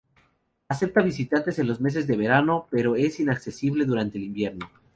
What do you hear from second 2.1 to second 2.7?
verano,